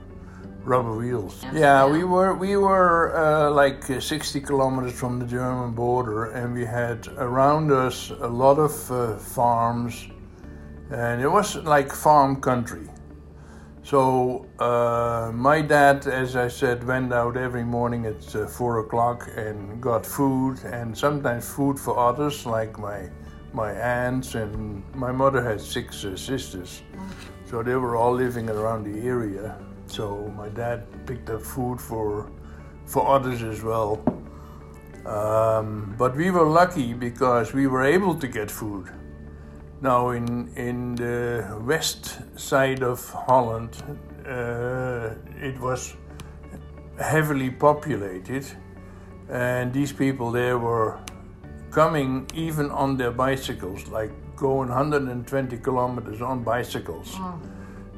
rubber 0.65 0.97
wheels. 0.97 1.45
Yeah, 1.53 1.87
we 1.87 2.05
were 2.05 2.35
we 2.35 2.57
were 2.57 3.17
uh, 3.17 3.51
like 3.51 3.85
60 3.85 4.41
kilometers 4.41 4.93
from 4.93 5.19
the 5.19 5.27
German 5.27 5.73
border, 5.73 6.33
and 6.33 6.55
we 6.55 6.65
had 6.65 7.07
around 7.19 7.71
us 7.71 8.11
a 8.11 8.29
lot 8.29 8.59
of 8.59 8.91
uh, 8.91 9.17
farms, 9.19 10.09
and 10.91 11.21
it 11.21 11.29
was 11.29 11.57
like 11.57 11.93
farm 11.93 12.41
country. 12.41 12.89
So 13.83 14.47
uh, 14.59 15.31
my 15.35 15.61
dad, 15.61 16.07
as 16.07 16.37
I 16.37 16.49
said, 16.49 16.85
went 16.85 17.13
out 17.13 17.37
every 17.37 17.65
morning 17.65 18.07
at 18.07 18.35
uh, 18.35 18.47
four 18.47 18.79
o'clock 18.79 19.29
and 19.37 19.79
got 19.83 20.07
food, 20.07 20.65
and 20.65 20.97
sometimes 20.97 21.47
food 21.47 21.79
for 21.79 21.99
others, 21.99 22.47
like 22.47 22.79
my 22.79 23.11
my 23.55 23.73
aunts 23.73 24.35
and 24.35 24.83
my 24.95 25.13
mother 25.13 25.43
had 25.43 25.61
six 25.61 26.05
uh, 26.05 26.17
sisters, 26.17 26.83
so 27.47 27.63
they 27.63 27.77
were 27.77 27.97
all 27.97 28.13
living 28.13 28.51
around 28.51 28.85
the 28.85 29.01
area. 29.07 29.57
So 29.87 30.33
my 30.37 30.49
dad 30.49 30.87
picked 31.07 31.31
up 31.31 31.43
food 31.43 31.81
for 31.81 32.31
for 32.85 33.07
others 33.09 33.43
as 33.43 33.63
well. 33.63 34.03
Um, 35.07 35.95
but 35.99 36.17
we 36.17 36.31
were 36.31 36.47
lucky 36.47 36.95
because 36.95 37.53
we 37.53 37.67
were 37.67 37.85
able 37.85 38.15
to 38.17 38.27
get 38.27 38.51
food. 38.51 38.91
Now 39.81 40.11
in 40.11 40.49
in 40.57 40.97
the 40.97 41.61
west 41.65 42.19
side 42.37 42.83
of 42.83 43.09
Holland, 43.11 43.77
uh, 44.27 45.15
it 45.41 45.61
was 45.61 45.95
heavily 46.99 47.51
populated, 47.51 48.45
and 49.29 49.73
these 49.73 49.93
people 49.93 50.31
there 50.33 50.59
were 50.59 50.99
coming 51.75 52.27
even 52.35 52.71
on 52.71 52.97
their 52.97 53.11
bicycles, 53.11 53.89
like 53.89 54.13
going 54.37 54.69
120 54.69 55.59
kilometers 55.59 56.23
on 56.23 56.43
bicycles. 56.43 57.17
Oh 57.17 57.41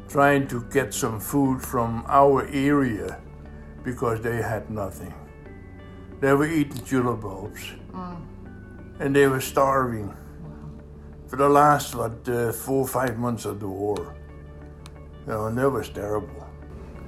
trying 0.09 0.47
to 0.49 0.63
get 0.73 0.95
some 0.95 1.19
food 1.19 1.61
from 1.61 2.05
our 2.09 2.47
area 2.49 3.21
because 3.83 4.21
they 4.21 4.37
had 4.37 4.71
nothing. 4.71 5.13
They 6.21 6.33
were 6.33 6.47
eating 6.47 6.83
tulip 6.85 7.21
bulbs 7.21 7.73
mm. 7.93 8.17
and 9.01 9.15
they 9.15 9.27
were 9.27 9.41
starving 9.41 10.17
for 11.27 11.37
the 11.37 11.49
last, 11.49 11.95
what, 11.95 12.29
uh, 12.29 12.53
four 12.53 12.83
or 12.83 12.89
five 12.89 13.19
months 13.19 13.45
of 13.45 13.59
the 13.59 13.69
war. 13.69 14.15
You 15.27 15.33
know, 15.33 15.47
and 15.47 15.59
that 15.59 15.69
was 15.69 15.89
terrible. 15.89 16.47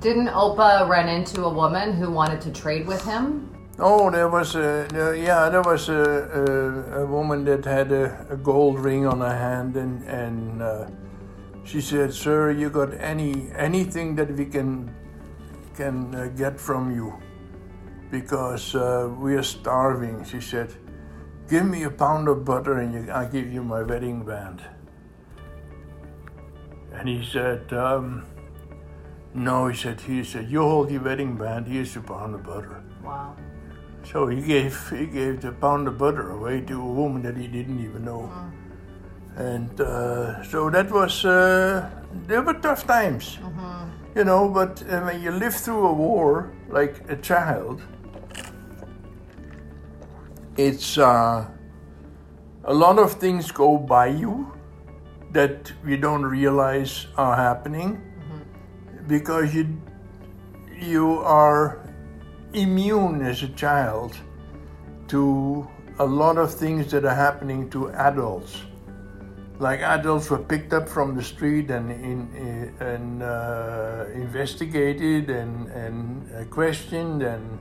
Didn't 0.00 0.28
Opa 0.28 0.88
run 0.88 1.08
into 1.08 1.44
a 1.44 1.52
woman 1.52 1.92
who 1.92 2.10
wanted 2.10 2.40
to 2.42 2.52
trade 2.52 2.86
with 2.86 3.04
him? 3.04 3.57
Oh, 3.80 4.10
there 4.10 4.28
was 4.28 4.56
a 4.56 4.88
yeah, 5.16 5.48
there 5.48 5.62
was 5.62 5.88
a, 5.88 5.94
a, 5.94 7.02
a 7.02 7.06
woman 7.06 7.44
that 7.44 7.64
had 7.64 7.92
a, 7.92 8.26
a, 8.28 8.36
gold 8.36 8.80
ring 8.80 9.06
on 9.06 9.20
her 9.20 9.36
hand, 9.36 9.76
and 9.76 10.02
and 10.08 10.62
uh, 10.62 10.86
she 11.62 11.80
said, 11.80 12.12
"Sir, 12.12 12.50
you 12.50 12.70
got 12.70 12.92
any 12.94 13.52
anything 13.54 14.16
that 14.16 14.32
we 14.32 14.46
can 14.46 14.92
can 15.76 16.12
uh, 16.12 16.26
get 16.34 16.58
from 16.58 16.90
you 16.90 17.14
because 18.10 18.74
uh, 18.74 19.08
we 19.16 19.36
are 19.36 19.44
starving." 19.44 20.24
She 20.24 20.40
said, 20.40 20.74
"Give 21.48 21.64
me 21.64 21.84
a 21.84 21.90
pound 21.90 22.26
of 22.26 22.44
butter 22.44 22.80
and 22.80 22.92
you, 22.92 23.12
I'll 23.12 23.30
give 23.30 23.52
you 23.52 23.62
my 23.62 23.82
wedding 23.82 24.24
band." 24.24 24.60
And 26.98 27.08
he 27.08 27.24
said, 27.24 27.72
um, 27.72 28.26
no, 29.34 29.68
he 29.68 29.76
said, 29.76 30.00
he 30.00 30.24
said, 30.24 30.50
you 30.50 30.62
hold 30.62 30.90
your 30.90 31.02
wedding 31.02 31.36
band, 31.36 31.68
here's 31.68 31.94
a 31.94 32.00
pound 32.00 32.34
of 32.34 32.42
butter. 32.42 32.82
Wow. 33.04 33.36
So 34.10 34.26
he 34.26 34.40
gave 34.40 34.88
he 34.90 35.06
gave 35.06 35.42
the 35.42 35.52
pound 35.52 35.86
of 35.86 35.98
butter 35.98 36.30
away 36.30 36.62
to 36.62 36.80
a 36.80 36.92
woman 37.00 37.22
that 37.22 37.36
he 37.36 37.46
didn't 37.46 37.80
even 37.84 38.04
know. 38.04 38.32
And 39.36 39.80
uh, 39.80 40.42
so 40.42 40.68
that 40.70 40.90
was, 40.90 41.24
uh, 41.24 41.88
they 42.26 42.40
were 42.40 42.54
tough 42.54 42.86
times. 42.86 43.38
You 44.16 44.24
know, 44.24 44.48
but 44.48 44.82
uh, 44.82 45.02
when 45.02 45.22
you 45.22 45.30
live 45.30 45.54
through 45.54 45.86
a 45.86 45.92
war 45.92 46.52
like 46.68 47.04
a 47.08 47.16
child, 47.16 47.82
it's 50.56 50.98
uh, 50.98 51.46
a 52.64 52.74
lot 52.74 52.98
of 52.98 53.12
things 53.12 53.52
go 53.52 53.78
by 53.78 54.06
you 54.08 54.52
that 55.32 55.70
we 55.84 55.96
don't 55.96 56.24
realize 56.24 57.06
are 57.16 57.36
happening 57.36 58.00
because 59.06 59.54
you 59.54 59.80
you 60.80 61.18
are 61.20 61.87
immune 62.52 63.22
as 63.22 63.42
a 63.42 63.48
child 63.48 64.16
to 65.08 65.68
a 65.98 66.04
lot 66.04 66.38
of 66.38 66.54
things 66.54 66.90
that 66.90 67.04
are 67.04 67.14
happening 67.14 67.68
to 67.70 67.90
adults. 67.90 68.62
Like 69.58 69.80
adults 69.80 70.30
were 70.30 70.38
picked 70.38 70.72
up 70.72 70.88
from 70.88 71.16
the 71.16 71.22
street 71.22 71.70
and 71.70 71.90
in, 71.90 72.74
and 72.78 73.22
uh, 73.22 74.04
investigated 74.14 75.30
and 75.30 75.66
and 75.68 76.30
uh, 76.32 76.44
questioned 76.44 77.22
and 77.22 77.58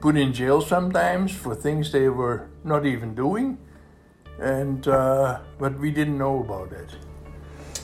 put 0.00 0.16
in 0.16 0.32
jail 0.32 0.60
sometimes 0.60 1.30
for 1.30 1.54
things 1.54 1.92
they 1.92 2.08
were 2.08 2.48
not 2.64 2.84
even 2.84 3.14
doing, 3.14 3.58
and 4.40 4.88
uh, 4.88 5.38
but 5.58 5.78
we 5.78 5.92
didn't 5.92 6.18
know 6.18 6.40
about 6.40 6.72
it. 6.72 6.90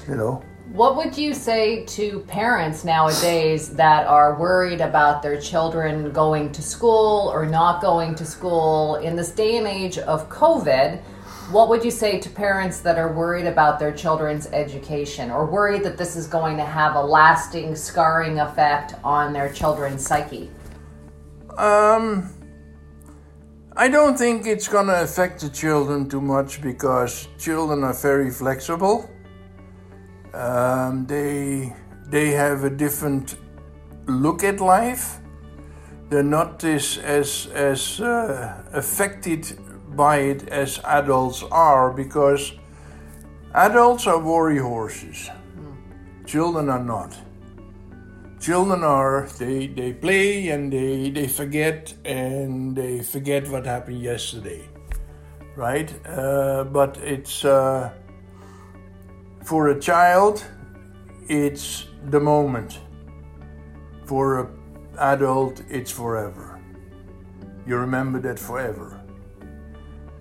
You 0.08 0.16
know. 0.16 0.42
What 0.70 0.96
would 0.96 1.18
you 1.18 1.34
say 1.34 1.84
to 1.86 2.20
parents 2.20 2.84
nowadays 2.84 3.74
that 3.74 4.06
are 4.06 4.38
worried 4.38 4.80
about 4.80 5.20
their 5.20 5.38
children 5.40 6.12
going 6.12 6.52
to 6.52 6.62
school 6.62 7.30
or 7.34 7.44
not 7.44 7.82
going 7.82 8.14
to 8.14 8.24
school 8.24 8.94
in 8.96 9.16
this 9.16 9.32
day 9.32 9.58
and 9.58 9.66
age 9.66 9.98
of 9.98 10.28
COVID? 10.30 11.00
What 11.50 11.68
would 11.68 11.84
you 11.84 11.90
say 11.90 12.20
to 12.20 12.30
parents 12.30 12.80
that 12.80 12.96
are 12.96 13.12
worried 13.12 13.46
about 13.46 13.80
their 13.80 13.92
children's 13.92 14.46
education 14.46 15.30
or 15.30 15.44
worried 15.46 15.82
that 15.82 15.98
this 15.98 16.16
is 16.16 16.26
going 16.26 16.56
to 16.56 16.64
have 16.64 16.94
a 16.94 17.02
lasting 17.02 17.74
scarring 17.74 18.38
effect 18.38 18.94
on 19.02 19.32
their 19.32 19.52
children's 19.52 20.06
psyche? 20.06 20.50
Um, 21.58 22.32
I 23.76 23.88
don't 23.88 24.16
think 24.16 24.46
it's 24.46 24.68
going 24.68 24.86
to 24.86 25.02
affect 25.02 25.40
the 25.40 25.50
children 25.50 26.08
too 26.08 26.20
much 26.20 26.62
because 26.62 27.28
children 27.36 27.82
are 27.82 27.92
very 27.92 28.30
flexible. 28.30 29.10
Um, 30.34 31.06
they 31.06 31.74
they 32.08 32.30
have 32.30 32.64
a 32.64 32.70
different 32.70 33.36
look 34.06 34.42
at 34.44 34.60
life. 34.60 35.18
They're 36.08 36.22
not 36.22 36.64
as 36.64 36.98
as 36.98 37.48
as 37.54 38.00
uh, 38.00 38.62
affected 38.72 39.58
by 39.94 40.18
it 40.18 40.48
as 40.48 40.80
adults 40.84 41.42
are 41.50 41.92
because 41.92 42.52
adults 43.54 44.06
are 44.06 44.18
worry 44.18 44.58
horses. 44.58 45.30
Children 46.26 46.70
are 46.70 46.84
not. 46.84 47.16
Children 48.40 48.82
are 48.84 49.28
they 49.38 49.66
they 49.66 49.92
play 49.92 50.48
and 50.48 50.72
they 50.72 51.10
they 51.10 51.28
forget 51.28 51.94
and 52.04 52.74
they 52.74 53.02
forget 53.02 53.48
what 53.48 53.66
happened 53.66 54.00
yesterday, 54.02 54.62
right? 55.56 55.92
Uh, 56.06 56.64
but 56.64 56.96
it's. 56.98 57.44
Uh, 57.44 57.90
for 59.44 59.68
a 59.68 59.80
child, 59.80 60.44
it's 61.28 61.86
the 62.10 62.20
moment. 62.20 62.78
For 64.06 64.40
an 64.40 64.48
adult, 64.98 65.62
it's 65.68 65.90
forever. 65.90 66.60
You 67.66 67.76
remember 67.76 68.20
that 68.20 68.38
forever. 68.38 69.00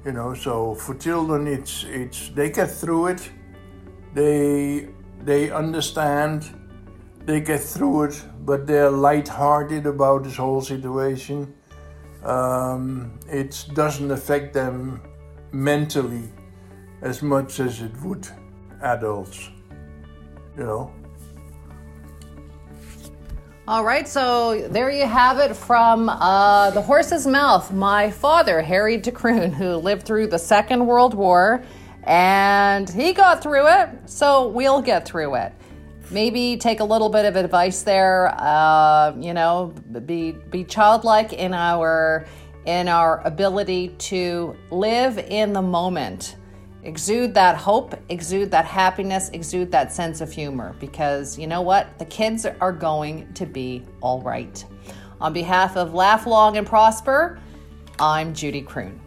You 0.06 0.14
know, 0.14 0.34
so 0.34 0.74
for 0.76 0.96
children, 0.96 1.48
it's 1.48 1.84
it's 1.84 2.30
they 2.30 2.50
get 2.50 2.72
through 2.72 3.08
it. 3.08 3.30
They 4.14 4.90
they 5.24 5.52
understand. 5.52 6.50
They 7.26 7.40
get 7.42 7.62
through 7.62 8.04
it, 8.04 8.24
but 8.46 8.66
they're 8.66 8.90
light-hearted 8.90 9.86
about 9.86 10.24
this 10.24 10.38
whole 10.38 10.62
situation. 10.62 11.54
Um, 12.24 13.20
it 13.30 13.66
doesn't 13.76 14.10
affect 14.10 14.54
them 14.54 15.02
mentally 15.52 16.34
as 17.04 17.22
much 17.22 17.60
as 17.60 17.82
it 17.82 17.96
would 18.02 18.28
adults, 18.82 19.50
you 20.58 20.64
know. 20.64 20.94
All 23.68 23.86
right, 23.86 24.08
so 24.08 24.68
there 24.70 24.92
you 24.92 25.06
have 25.06 25.38
it 25.38 25.56
from 25.56 26.10
uh, 26.10 26.72
the 26.72 26.82
horse's 26.82 27.28
mouth. 27.28 27.72
My 27.72 28.10
father, 28.10 28.62
Harry 28.62 28.98
de 28.98 29.12
Kroon, 29.12 29.54
who 29.54 29.76
lived 29.76 30.04
through 30.04 30.28
the 30.28 30.40
Second 30.40 30.86
World 30.86 31.14
War, 31.14 31.64
and 32.04 32.90
he 32.90 33.14
got 33.14 33.42
through 33.42 33.68
it, 33.68 33.90
so 34.08 34.48
we'll 34.48 34.82
get 34.82 35.06
through 35.06 35.36
it. 35.36 35.54
Maybe 36.10 36.58
take 36.58 36.82
a 36.82 36.84
little 36.84 37.08
bit 37.08 37.26
of 37.26 37.36
advice 37.36 37.84
there. 37.84 38.34
Uh, 38.36 39.16
you 39.18 39.34
know, 39.34 39.74
be 40.06 40.34
be 40.34 40.66
childlike 40.66 41.32
in 41.32 41.54
our 41.54 42.26
in 42.66 42.90
our 42.90 43.26
ability 43.26 43.90
to 44.00 44.56
live 44.72 45.18
in 45.18 45.54
the 45.54 45.62
moment 45.62 46.36
exude 46.84 47.34
that 47.34 47.58
hope, 47.58 47.96
exude 48.10 48.52
that 48.52 48.66
happiness, 48.66 49.30
exude 49.30 49.72
that 49.72 49.92
sense 49.92 50.22
of 50.22 50.32
humor 50.32 50.76
because 50.80 51.38
you 51.38 51.48
know 51.48 51.62
what? 51.62 51.98
The 52.00 52.06
kids 52.06 52.46
are 52.46 52.72
going 52.72 53.34
to 53.34 53.46
be 53.46 53.84
all 54.02 54.22
right. 54.22 54.64
On 55.20 55.34
behalf 55.34 55.76
of 55.78 55.94
Laugh 55.94 56.26
Long 56.26 56.58
and 56.58 56.66
Prosper, 56.66 57.40
I'm 58.00 58.34
Judy 58.34 58.62
Croon. 58.62 59.01